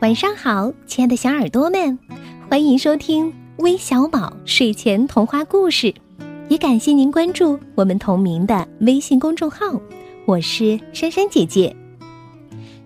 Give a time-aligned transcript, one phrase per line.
[0.00, 1.98] 晚上好，亲爱的小耳朵们，
[2.50, 5.94] 欢迎收听微小宝睡前童话故事，
[6.50, 9.80] 也感谢您关注我们同名的微信公众号。
[10.26, 11.74] 我是珊珊姐姐。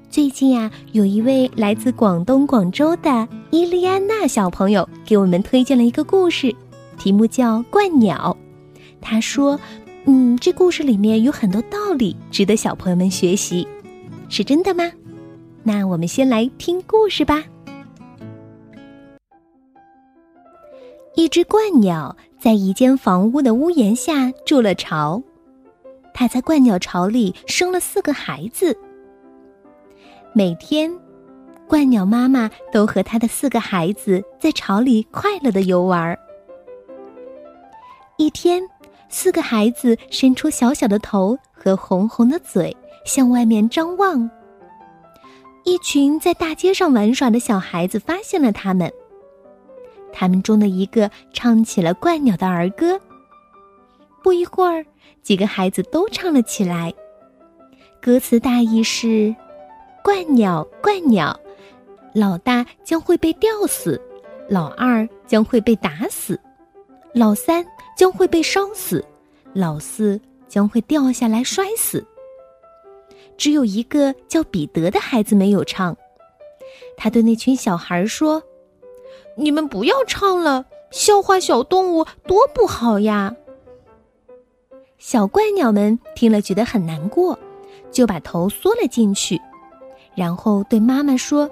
[0.09, 6.55] 最近呀，有一位来自广东广州的伊利安娜小朋友给我们推荐了一个故事，
[6.97, 8.37] 题目叫《鹳鸟》。
[9.01, 9.59] 他说
[10.07, 13.67] ：“嗯，这故事里面有很多道理，值得小朋友们学习，
[14.29, 14.93] 是真的吗？”
[15.63, 17.45] 那我们先来听故事吧。
[21.15, 25.23] 一只鹳鸟在一间房屋的屋檐下筑了巢，
[26.15, 28.77] 它在鹳鸟巢里生了四个孩子。
[30.33, 30.91] 每天，
[31.69, 36.17] 鹳鸟妈妈都和它的四个孩子在巢里快乐的游玩。
[38.17, 38.63] 一天，
[39.09, 42.75] 四个孩子伸出小小的头和红红的嘴，
[43.05, 44.31] 向外面张望。
[45.65, 48.93] 一群在大街上玩耍的小孩子发现了他们。
[50.13, 53.01] 他们中的一个唱起了鹳鸟的儿歌。
[54.23, 54.85] 不一会儿，
[55.23, 56.93] 几个孩子都唱了起来。
[58.03, 59.35] 歌词大意是
[60.05, 61.39] ：“鹳鸟，鹳鸟，
[62.15, 64.01] 老大将会被吊死，
[64.49, 66.39] 老二将会被打死，
[67.15, 67.65] 老三
[67.97, 69.05] 将会被烧死，
[69.53, 72.05] 老四将会掉下来摔死。”
[73.41, 75.97] 只有一个叫彼得的孩子没有唱，
[76.95, 78.43] 他对那群小孩说
[79.35, 83.35] ：“你们不要唱了，笑话小动物多不好呀。”
[85.01, 87.39] 小怪鸟们听了觉得很难过，
[87.91, 89.41] 就把头缩了进去，
[90.15, 91.47] 然后对妈妈说：“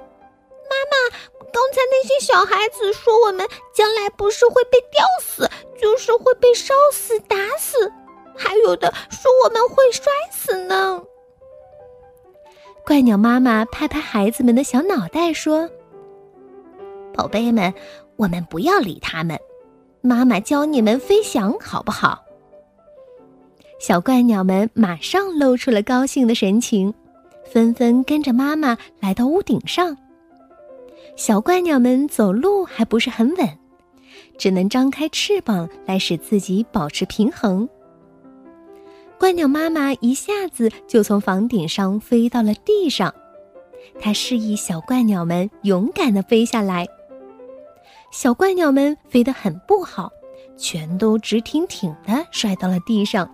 [0.69, 1.17] 妈妈，
[1.51, 5.49] 刚才那些小孩子说我们将来不是会被吊死，
[5.81, 7.91] 就是会被烧死、打死，
[8.37, 11.03] 还有的说我们会摔死呢。”
[12.89, 15.69] 怪鸟妈妈拍拍孩子们的小脑袋，说
[17.13, 17.71] ：“宝贝们，
[18.17, 19.39] 我们不要理他们，
[20.01, 22.25] 妈妈教你们飞翔，好不好？”
[23.79, 26.95] 小怪鸟们马上露出了高兴的神情，
[27.45, 29.95] 纷纷跟着妈妈来到屋顶上。
[31.15, 33.47] 小怪鸟们走路还不是很稳，
[34.39, 37.69] 只能张开翅膀来使自己保持平衡。
[39.19, 43.13] 怪鸟妈妈一下子就从房顶上飞到了地上，
[44.01, 46.87] 它示意小怪鸟们勇敢的飞下来。
[48.13, 50.09] 小怪鸟们飞得很不好，
[50.57, 53.29] 全都直挺挺的摔到了地上。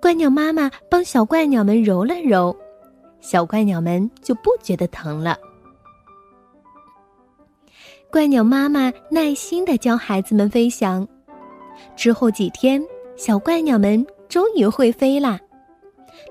[0.00, 2.56] 怪鸟妈妈帮小怪鸟们揉了揉，
[3.20, 5.38] 小怪鸟们就不觉得疼了。
[8.10, 11.06] 怪鸟妈妈耐心的教孩子们飞翔，
[11.94, 12.82] 之后几天，
[13.16, 14.04] 小怪鸟们。
[14.28, 15.38] 终于会飞啦！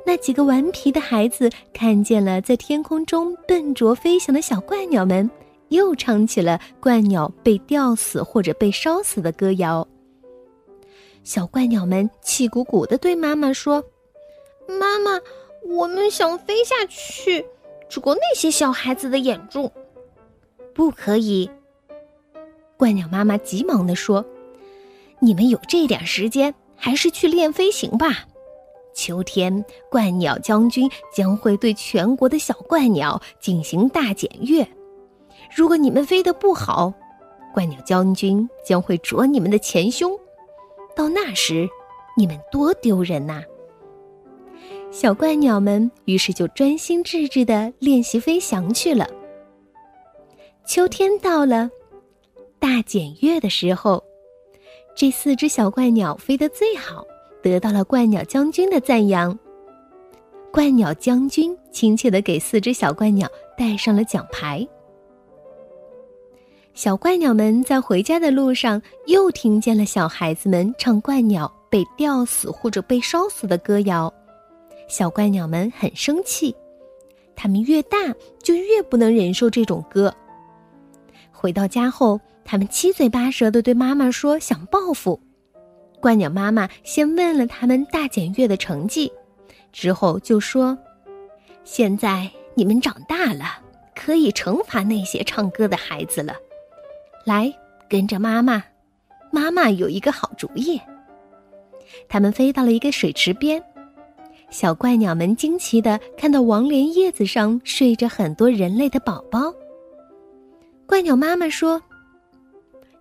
[0.06, 5.30] 那几个顽皮的孩子看见了在天空中笨拙飞翔的小怪鸟们，
[5.70, 9.88] 又唱起了怪鸟被吊死或者被烧死的歌谣。
[11.24, 13.84] 小怪鸟们气鼓鼓的对妈妈说
[14.68, 15.20] ：“妈妈，
[15.68, 17.46] 我们想飞下去，
[17.90, 19.72] 只过那些小孩子的眼中，
[20.74, 21.50] 不可以。”
[22.78, 24.24] 怪鸟妈妈急忙的说
[25.20, 26.54] ：“你们有这点时间。”
[26.86, 28.28] 还是去练飞行吧。
[28.94, 34.64] 秋天，怪鸟将军将会对全国的小怪鸟进行大检阅。
[35.56, 36.94] 如果你们飞得不好，
[37.56, 40.16] 怪鸟将军将会啄你们的前胸。
[40.96, 41.68] 到那时，
[42.16, 43.42] 你们多丢人呐！
[44.92, 49.10] 小怪鸟们于是就专心致志的练习飞翔去了。
[50.68, 51.68] 秋天到了，
[52.60, 54.05] 大检阅的时候。
[54.96, 57.06] 这四只小怪鸟飞得最好，
[57.44, 59.38] 得到了怪鸟将军的赞扬。
[60.54, 64.66] 怪鸟将军亲切的给四只小怪鸟戴上了奖牌。
[66.74, 74.12] 小怪鸟们在回家的路上又听见了小孩子们唱怪鸟被吊死或者被烧死的歌谣，
[74.88, 76.56] 小怪鸟们很生气，
[77.36, 77.98] 它们越大
[78.42, 80.14] 就越不能忍受这种歌。
[81.34, 82.18] 回到家后。
[82.48, 85.20] 他们七嘴八舌的对妈妈说想报复，
[86.00, 89.12] 怪鸟妈妈先问了他们大检阅的成绩，
[89.74, 90.78] 之后就说
[91.66, 93.60] ：“现在你们长大了，
[93.96, 96.36] 可以惩罚那些唱歌的孩子了。
[97.26, 97.52] 来，
[97.90, 98.64] 跟着妈妈，
[99.32, 100.80] 妈妈有一个好主意。”
[102.08, 103.62] 他们飞到了一个水池边，
[104.52, 109.52] 小怪鸟们惊奇的看到王莲叶子上睡着很多人类的宝宝。
[110.86, 111.82] 怪鸟妈妈说。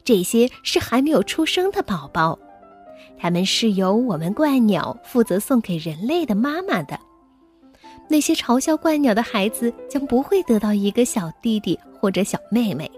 [0.05, 2.39] 这些是还没有出生的宝宝，
[3.19, 6.99] 他们是由我们怪鸟负责送给人类的妈妈的。
[8.06, 12.91] 那些嘲笑怪鸟的孩子将不会得到一个小弟弟或者小妹妹。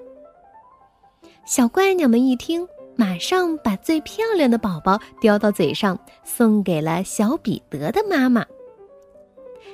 [1.46, 2.66] 小怪鸟们一听，
[2.96, 8.44] 马上把最漂亮的宝宝叼到嘴上，送给了小彼得的妈妈。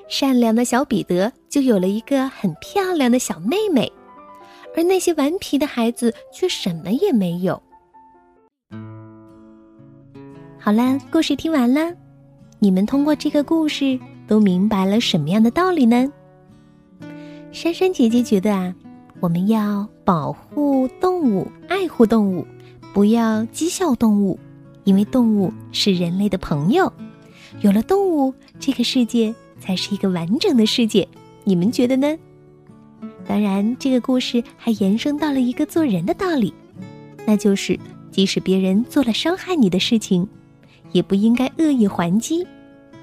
[0.06, 3.90] 善良的小彼得就有了一个很漂亮的小妹妹，
[4.76, 7.60] 而那些顽皮的孩子却什么也没有。
[10.58, 11.92] 好了，故事听完了，
[12.58, 16.10] 你们通过这个故事都明白了什么样的道理呢？
[17.50, 18.74] 珊珊姐姐觉得啊，
[19.20, 22.46] 我们要保护动物，爱护动物，
[22.92, 24.38] 不要讥笑动物，
[24.84, 26.92] 因为动物是人类的朋友。
[27.60, 29.34] 有了动物，这个世界。
[29.62, 31.06] 才是一个完整的世界，
[31.44, 32.18] 你们觉得呢？
[33.26, 36.52] 当然，这个故事还延伸到了一个做人的道理，
[37.26, 37.78] 那就是
[38.10, 40.28] 即使别人做了伤害你的事情，
[40.90, 42.46] 也不应该恶意还击。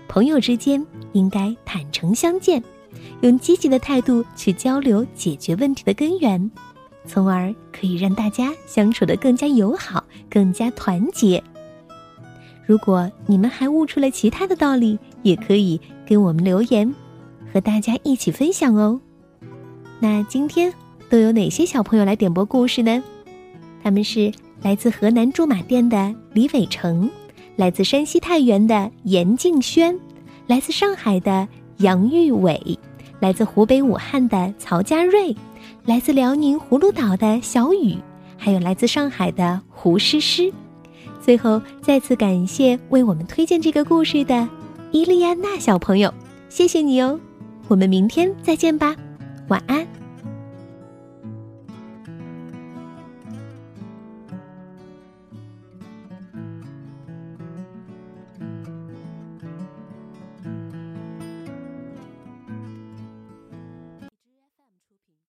[0.08, 2.62] 朋友之间应该坦诚相见，
[3.22, 6.52] 用积极的态度去交流，解决问题的根源，
[7.06, 11.42] 从而可以让大家相处的更加友好，更加团结。
[12.66, 16.94] 如果你们还悟出了其他的道理，也可以给我们留言，
[17.52, 19.00] 和大家一起分享哦。
[20.00, 20.74] 那今天
[21.10, 23.04] 都有哪些小朋友来点播故事呢？
[23.84, 24.32] 他们是
[24.62, 27.10] 来自河南驻马店的李伟成，
[27.58, 29.98] 来自山西太原的严静轩，
[30.48, 31.46] 来自上海的
[31.78, 32.80] 杨玉伟，
[33.20, 35.36] 来自湖北武汉的曹佳瑞，
[35.86, 37.98] 来自辽宁葫芦岛的小雨，
[38.38, 40.52] 还有来自上海的胡诗诗。
[41.22, 44.48] 最后，再次感谢为我们推荐这个故事的
[44.92, 46.14] 伊利安娜小朋友，
[46.48, 47.20] 谢谢你哦！
[47.68, 48.96] 我们明天再见吧，
[49.50, 49.99] 晚安。